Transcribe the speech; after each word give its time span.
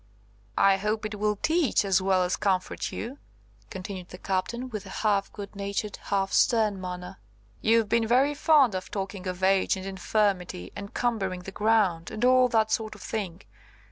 "I 0.57 0.77
hope 0.77 1.05
it 1.05 1.19
will 1.19 1.35
teach 1.35 1.85
as 1.85 2.01
well 2.01 2.23
as 2.23 2.35
comfort 2.35 2.91
you," 2.91 3.19
continued 3.69 4.09
the 4.09 4.17
Captain, 4.17 4.67
with 4.67 4.87
a 4.87 5.01
half 5.05 5.31
good 5.31 5.55
natured, 5.55 5.97
half 6.05 6.33
stern 6.33 6.81
manner. 6.81 7.19
"You've 7.61 7.87
been 7.87 8.07
very 8.07 8.33
fond 8.33 8.73
of 8.73 8.89
talking 8.89 9.27
of 9.27 9.43
age 9.43 9.77
and 9.77 9.85
infirmity, 9.85 10.71
and 10.75 10.91
'cumbering 10.91 11.41
the 11.41 11.51
ground,' 11.51 12.09
and 12.09 12.25
all 12.25 12.47
that 12.49 12.71
sort 12.71 12.95
of 12.95 13.01
thing. 13.03 13.43